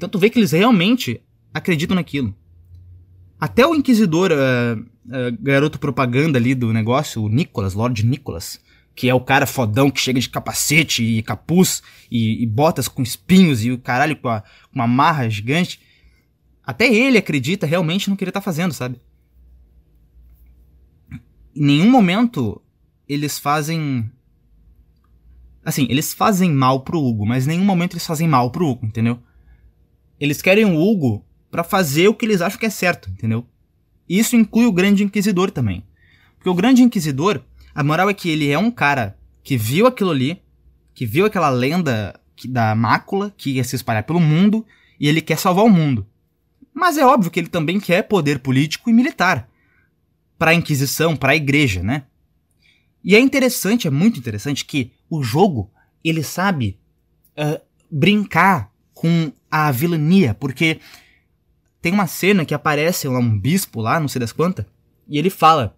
[0.00, 1.20] Então tu vê que eles realmente
[1.52, 2.34] acreditam naquilo.
[3.38, 8.58] Até o inquisidor, uh, uh, garoto propaganda ali do negócio, o Nicholas, Lord Nicholas,
[8.94, 13.02] que é o cara fodão que chega de capacete e capuz e, e botas com
[13.02, 14.42] espinhos e o caralho com, a,
[14.74, 15.82] uma marra gigante.
[16.64, 18.98] Até ele acredita realmente no que ele tá fazendo, sabe?
[21.54, 22.58] Em nenhum momento
[23.06, 24.10] eles fazem
[25.62, 28.86] Assim, eles fazem mal pro Hugo, mas em nenhum momento eles fazem mal pro Hugo,
[28.86, 29.20] entendeu?
[30.20, 33.46] Eles querem o Hugo para fazer o que eles acham que é certo, entendeu?
[34.08, 35.82] Isso inclui o Grande Inquisidor também.
[36.36, 37.42] Porque o Grande Inquisidor,
[37.74, 40.42] a moral é que ele é um cara que viu aquilo ali,
[40.94, 44.66] que viu aquela lenda da mácula que ia se espalhar pelo mundo
[44.98, 46.06] e ele quer salvar o mundo.
[46.74, 49.48] Mas é óbvio que ele também quer poder político e militar
[50.38, 52.04] para a Inquisição, para a Igreja, né?
[53.02, 55.70] E é interessante, é muito interessante que o jogo
[56.04, 56.78] ele sabe
[57.32, 60.80] uh, brincar com a vilania, porque
[61.82, 64.66] tem uma cena que aparece lá um bispo lá, não sei das quantas,
[65.08, 65.76] e ele fala: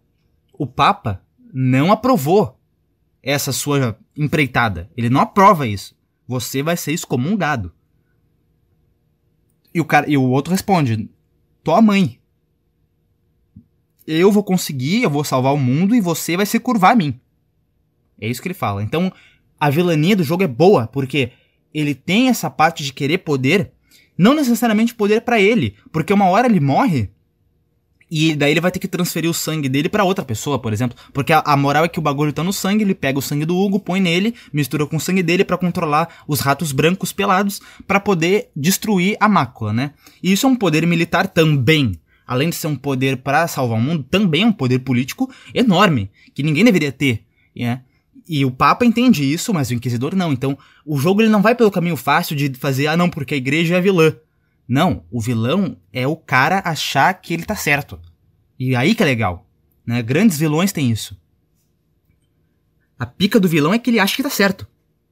[0.53, 2.59] o Papa não aprovou
[3.23, 4.91] essa sua empreitada.
[4.97, 5.97] Ele não aprova isso.
[6.27, 7.73] Você vai ser excomungado.
[9.75, 11.09] E o, cara, e o outro responde:
[11.63, 12.19] Tua mãe.
[14.05, 17.21] Eu vou conseguir, eu vou salvar o mundo e você vai se curvar a mim.
[18.21, 18.83] É isso que ele fala.
[18.83, 19.13] Então,
[19.59, 21.31] a vilania do jogo é boa, porque
[21.75, 23.73] ele tem essa parte de querer poder,
[24.17, 27.11] não necessariamente poder para ele, porque uma hora ele morre
[28.15, 30.95] e daí ele vai ter que transferir o sangue dele para outra pessoa, por exemplo.
[31.15, 33.47] Porque a, a, moral é que o bagulho tá no sangue, ele pega o sangue
[33.47, 37.63] do Hugo, põe nele, mistura com o sangue dele para controlar os ratos brancos pelados
[37.87, 39.93] para poder destruir a mácula, né?
[40.23, 41.99] E isso é um poder militar também.
[42.27, 46.11] Além de ser um poder para salvar o mundo, também é um poder político enorme,
[46.35, 47.25] que ninguém deveria ter,
[47.57, 47.81] né?
[48.29, 50.33] E o Papa entende isso, mas o Inquisidor não.
[50.33, 53.37] Então, o jogo ele não vai pelo caminho fácil de fazer, ah não, porque a
[53.37, 54.15] igreja é vilã.
[54.67, 58.01] Não, o vilão é o cara achar que ele tá certo.
[58.59, 59.47] E aí que é legal.
[59.85, 60.01] Né?
[60.03, 61.21] Grandes vilões têm isso.
[62.99, 64.67] A pica do vilão é que ele acha que tá certo.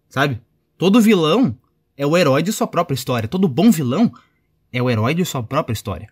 [0.08, 0.40] Sabe?
[0.78, 1.58] Todo vilão
[1.96, 3.28] é o herói de sua própria história.
[3.28, 4.12] Todo bom vilão
[4.72, 6.08] é o herói de sua própria história.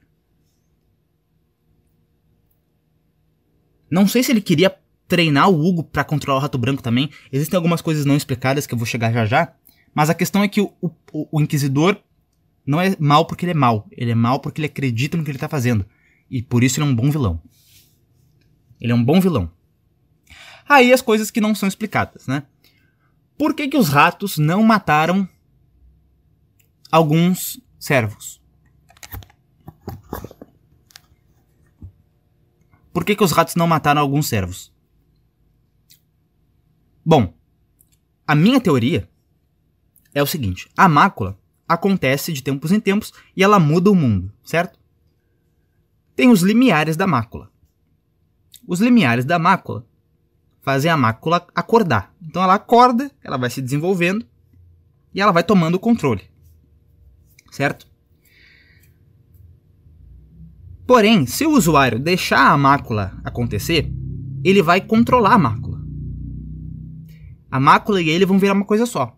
[3.90, 4.76] Não sei se ele queria
[5.08, 7.10] treinar o Hugo para controlar o Rato Branco também.
[7.32, 9.52] Existem algumas coisas não explicadas que eu vou chegar já já.
[9.94, 10.92] Mas a questão é que o, o,
[11.32, 11.96] o Inquisidor
[12.64, 13.88] não é mal porque ele é mal.
[13.90, 15.86] Ele é mal porque ele acredita no que ele tá fazendo.
[16.30, 17.40] E por isso ele é um bom vilão.
[18.78, 19.50] Ele é um bom vilão.
[20.68, 22.42] Aí as coisas que não são explicadas, né?
[23.38, 25.26] Por que, que os ratos não mataram
[26.92, 28.38] alguns servos?
[32.92, 34.72] Por que, que os ratos não mataram alguns servos?
[37.08, 37.32] Bom,
[38.26, 39.08] a minha teoria
[40.12, 44.30] é o seguinte: a mácula acontece de tempos em tempos e ela muda o mundo,
[44.44, 44.78] certo?
[46.14, 47.50] Tem os limiares da mácula.
[48.66, 49.86] Os limiares da mácula
[50.60, 52.14] fazem a mácula acordar.
[52.20, 54.26] Então ela acorda, ela vai se desenvolvendo
[55.14, 56.30] e ela vai tomando o controle.
[57.50, 57.88] Certo?
[60.86, 63.90] Porém, se o usuário deixar a mácula acontecer,
[64.44, 65.67] ele vai controlar a mácula.
[67.50, 69.16] A mácula e ele vão virar uma coisa só.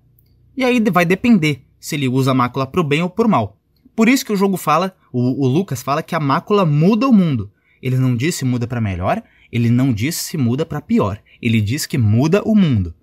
[0.56, 3.30] E aí vai depender se ele usa a mácula para o bem ou para o
[3.30, 3.58] mal.
[3.96, 7.12] Por isso que o jogo fala, o, o, Lucas fala que a mácula muda o
[7.12, 7.50] mundo.
[7.82, 11.20] Ele não disse se muda para melhor, ele não disse se muda para pior.
[11.40, 12.94] Ele diz que muda o mundo.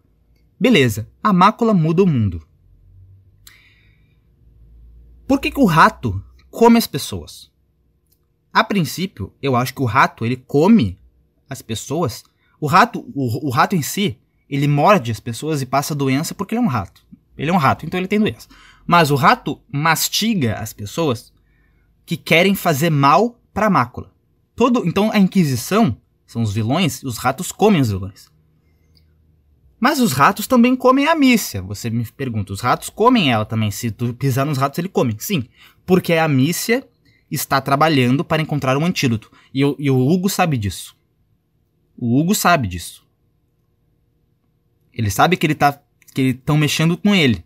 [0.59, 2.41] Beleza, a mácula muda o mundo.
[5.27, 7.51] Por que, que o rato come as pessoas?
[8.53, 10.97] A princípio, eu acho que o rato ele come
[11.49, 12.23] as pessoas.
[12.59, 16.55] O rato, o, o rato em si, ele morde as pessoas e passa doença porque
[16.55, 17.05] ele é um rato.
[17.37, 18.47] Ele é um rato, então ele tem doença.
[18.85, 21.33] Mas o rato mastiga as pessoas
[22.05, 24.11] que querem fazer mal para a mácula.
[24.55, 28.31] Todo, então a Inquisição são os vilões, os ratos comem os vilões.
[29.79, 31.61] Mas os ratos também comem a mícia.
[31.61, 33.69] Você me pergunta, os ratos comem ela também?
[33.69, 35.15] Se tu pisar nos ratos, ele come.
[35.19, 35.47] Sim,
[35.85, 36.87] porque a mícia
[37.29, 39.31] está trabalhando para encontrar um antídoto.
[39.53, 40.97] E, e o Hugo sabe disso.
[41.95, 43.06] O Hugo sabe disso.
[44.97, 45.79] Ele sabe que ele tá
[46.13, 47.45] que estão mexendo com ele.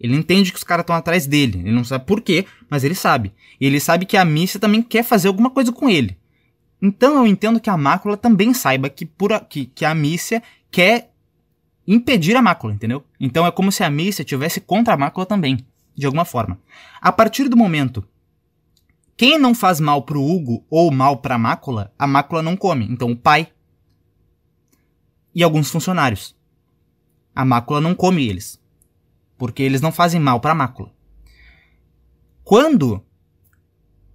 [0.00, 1.60] Ele entende que os caras estão atrás dele.
[1.60, 3.32] Ele não sabe por quê, mas ele sabe.
[3.60, 6.16] E ele sabe que a Missa também quer fazer alguma coisa com ele.
[6.82, 10.42] Então eu entendo que a mácula também saiba que, por a, que, que a Mícia
[10.70, 11.12] quer
[11.86, 13.04] impedir a mácula, entendeu?
[13.18, 15.64] Então é como se a Mícia tivesse contra a mácula também,
[15.96, 16.60] de alguma forma.
[17.00, 18.04] A partir do momento
[19.18, 22.86] quem não faz mal pro Hugo ou mal pra mácula, a mácula não come.
[22.88, 23.48] Então o pai
[25.34, 26.37] e alguns funcionários.
[27.38, 28.60] A mácula não come eles.
[29.36, 30.92] Porque eles não fazem mal para a mácula.
[32.42, 33.00] Quando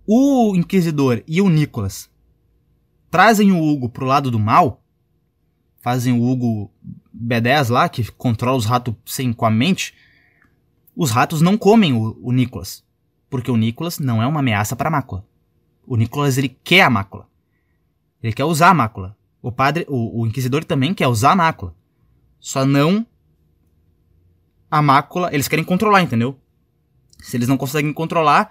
[0.05, 2.11] o Inquisidor e o Nicolas
[3.09, 4.83] trazem o Hugo pro lado do mal,
[5.79, 6.69] fazem o Hugo
[7.15, 9.95] B10 lá, que controla os ratos sem com a mente,
[10.93, 12.83] os ratos não comem o, o Nicolas.
[13.29, 15.25] Porque o Nicolas não é uma ameaça para a mácula.
[15.87, 17.25] O Nicolas ele quer a mácula.
[18.21, 19.15] Ele quer usar a mácula.
[19.41, 21.73] O padre, o, o inquisidor também quer usar a mácula.
[22.37, 23.07] Só não
[24.73, 26.35] a mácula, eles querem controlar, entendeu?
[27.19, 28.49] Se eles não conseguem controlar,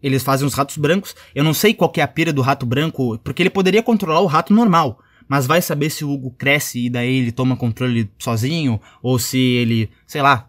[0.00, 1.16] eles fazem os ratos brancos.
[1.34, 4.26] Eu não sei qual é a pira do rato branco, porque ele poderia controlar o
[4.26, 5.00] rato normal.
[5.26, 9.36] Mas vai saber se o Hugo cresce e daí ele toma controle sozinho, ou se
[9.36, 10.48] ele, sei lá.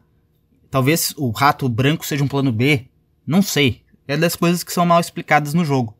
[0.69, 2.85] Talvez o rato branco seja um plano B.
[3.25, 3.81] Não sei.
[4.07, 5.97] É das coisas que são mal explicadas no jogo.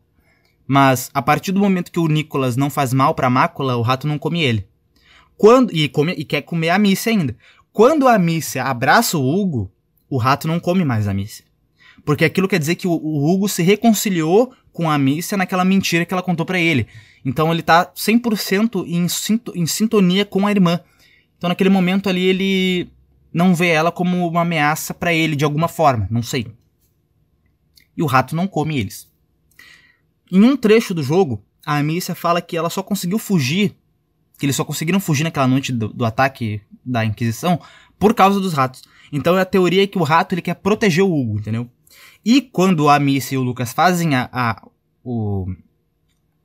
[0.68, 4.06] Mas a partir do momento que o Nicolas não faz mal pra mácula, o rato
[4.06, 4.68] não come ele.
[5.36, 7.34] Quando e, come, e quer comer a Missy ainda.
[7.72, 9.70] Quando a Missy abraça o Hugo,
[10.08, 11.44] o rato não come mais a Missy.
[12.04, 16.04] Porque aquilo quer dizer que o, o Hugo se reconciliou com a Missy naquela mentira
[16.04, 16.86] que ela contou para ele.
[17.24, 19.06] Então ele tá 100% em,
[19.60, 20.80] em sintonia com a irmã.
[21.36, 22.90] Então naquele momento ali ele
[23.32, 26.46] não vê ela como uma ameaça para ele de alguma forma, não sei.
[27.96, 29.08] E o rato não come eles.
[30.30, 33.76] Em um trecho do jogo, a Amicia fala que ela só conseguiu fugir,
[34.40, 37.60] que eles só conseguiram fugir naquela noite do, do ataque da Inquisição
[37.98, 38.82] por causa dos ratos.
[39.12, 41.70] Então a teoria é que o rato ele quer proteger o Hugo, entendeu?
[42.24, 44.62] E quando a Missy e o Lucas fazem a, a,
[45.04, 45.46] o,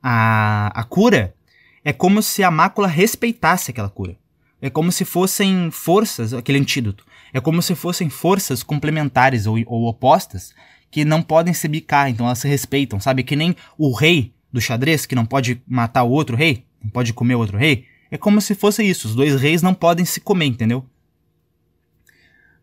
[0.02, 1.34] a, a cura,
[1.82, 4.16] é como se a mácula respeitasse aquela cura.
[4.60, 7.04] É como se fossem forças, aquele antídoto.
[7.32, 10.54] É como se fossem forças complementares ou, ou opostas
[10.90, 13.22] que não podem se bicar, então elas se respeitam, sabe?
[13.22, 17.12] Que nem o rei do xadrez, que não pode matar o outro rei, não pode
[17.12, 17.84] comer outro rei.
[18.10, 19.08] É como se fosse isso.
[19.08, 20.84] Os dois reis não podem se comer, entendeu?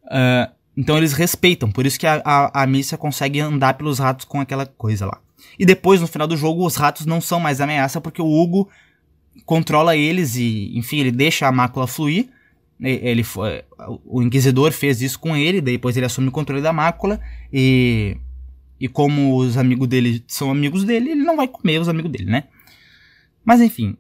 [0.06, 4.42] Uh, então eles respeitam, por isso que a, a, a consegue andar pelos ratos com
[4.42, 5.22] aquela coisa lá.
[5.60, 8.70] E depois, no final do jogo, os ratos não são mais ameaça porque o Hugo
[9.46, 12.30] controla eles e, enfim, ele deixa a mácula fluir.
[12.80, 13.64] Ele foi,
[14.04, 17.20] o Inquisidor fez isso com ele, depois ele assume o controle da mácula
[17.52, 18.18] e,
[18.80, 22.30] e como os amigos dele são amigos dele, ele não vai comer os amigos dele,
[22.30, 22.46] né?
[23.46, 23.96] Mas enfim,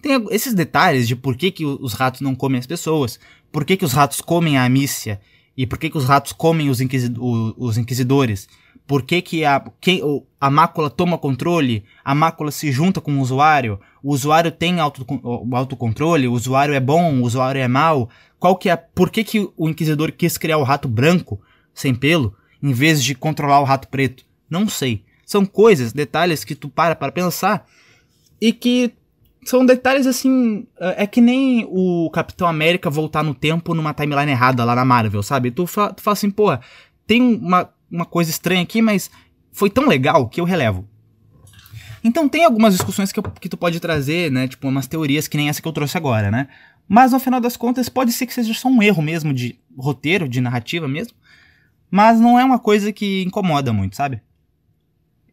[0.00, 3.18] tem esses detalhes de por que, que os ratos não comem as pessoas,
[3.50, 5.20] por que, que os ratos comem a Amícia
[5.56, 6.80] e por que, que os ratos comem os,
[7.56, 8.48] os inquisidores?
[8.86, 10.00] Por que, que a, que,
[10.40, 11.84] a mácula toma controle?
[12.04, 13.80] A mácula se junta com o usuário?
[14.00, 16.28] O usuário tem auto, o autocontrole?
[16.28, 17.20] O usuário é bom?
[17.20, 18.08] O usuário é mau?
[18.38, 21.40] Qual que é, por que, que o inquisidor quis criar o rato branco,
[21.74, 24.24] sem pelo, em vez de controlar o rato preto?
[24.48, 25.04] Não sei.
[25.24, 27.66] São coisas, detalhes que tu para para pensar
[28.40, 28.92] e que
[29.48, 30.66] são detalhes assim.
[30.78, 34.84] É, é que nem o Capitão América voltar no tempo numa timeline errada lá na
[34.84, 35.50] Marvel, sabe?
[35.50, 36.56] Tu, fa tu fala assim, pô,
[37.06, 39.10] tem uma, uma coisa estranha aqui, mas
[39.52, 40.88] foi tão legal que eu relevo.
[42.02, 44.46] Então tem algumas discussões que, eu, que tu pode trazer, né?
[44.46, 46.48] Tipo, umas teorias que nem essa que eu trouxe agora, né?
[46.88, 50.28] Mas no final das contas, pode ser que seja só um erro mesmo de roteiro,
[50.28, 51.14] de narrativa mesmo.
[51.90, 54.22] Mas não é uma coisa que incomoda muito, sabe?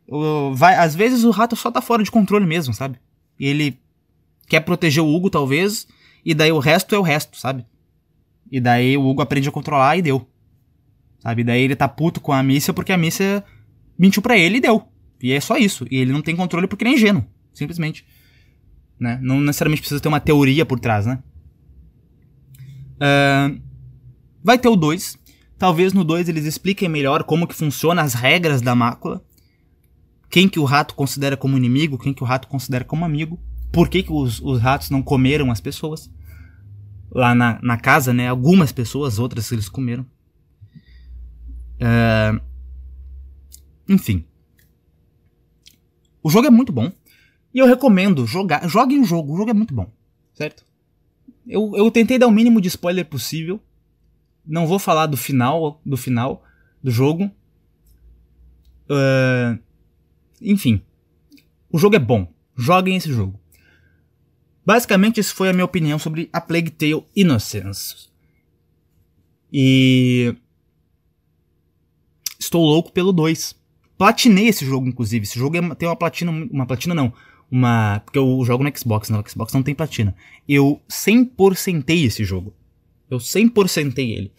[0.08, 3.00] O, vai, às vezes o rato só tá fora de controle mesmo, sabe?
[3.40, 3.80] E ele
[4.54, 5.88] quer proteger o Hugo, talvez,
[6.24, 7.66] e daí o resto é o resto, sabe?
[8.52, 10.30] E daí o Hugo aprende a controlar e deu.
[11.18, 11.42] Sabe?
[11.42, 13.44] E daí ele tá puto com a Missa porque a Missa
[13.98, 14.88] mentiu para ele e deu.
[15.20, 15.88] E é só isso.
[15.90, 17.26] E ele não tem controle porque ele é ingênuo.
[17.52, 18.06] Simplesmente.
[19.00, 19.18] Né?
[19.24, 21.18] Não necessariamente precisa ter uma teoria por trás, né?
[22.98, 23.60] Uh,
[24.44, 25.18] vai ter o 2.
[25.58, 29.26] Talvez no 2 eles expliquem melhor como que funciona as regras da mácula.
[30.30, 33.40] Quem que o rato considera como inimigo, quem que o rato considera como amigo
[33.74, 36.10] por que, que os, os ratos não comeram as pessoas.
[37.12, 38.30] Lá na, na casa, né?
[38.30, 40.06] Algumas pessoas, outras eles comeram.
[41.82, 42.40] Uh,
[43.90, 44.26] enfim.
[46.22, 46.92] O jogo é muito bom.
[47.52, 48.68] E eu recomendo jogar.
[48.70, 49.34] Joguem o jogo.
[49.34, 49.92] O jogo é muito bom.
[50.36, 50.64] Certo?
[51.46, 53.60] Eu, eu tentei dar o mínimo de spoiler possível.
[54.46, 56.44] Não vou falar do final do final
[56.82, 57.26] do jogo.
[58.86, 59.58] Uh,
[60.40, 60.82] enfim.
[61.72, 62.32] O jogo é bom.
[62.56, 63.43] Joguem esse jogo.
[64.66, 68.08] Basicamente, isso foi a minha opinião sobre a Plague Tale Innocence.
[69.52, 70.36] E.
[72.40, 73.56] Estou louco pelo 2.
[73.98, 75.24] Platinei esse jogo, inclusive.
[75.24, 76.32] Esse jogo é, tem uma platina.
[76.32, 77.14] Uma platina não.
[77.52, 78.02] Uma.
[78.06, 80.16] Porque eu jogo no Xbox, no Xbox não tem platina.
[80.48, 82.54] Eu 100%ei esse jogo.
[83.10, 84.32] Eu 100%ei ele.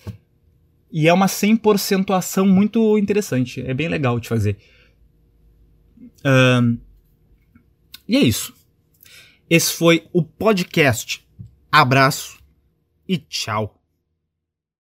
[0.90, 3.60] E é uma 100% ação muito interessante.
[3.60, 4.56] É bem legal de fazer.
[6.24, 6.78] Um,
[8.08, 8.54] e é isso.
[9.54, 11.24] Esse foi o podcast.
[11.70, 12.40] Abraço
[13.06, 13.83] e tchau.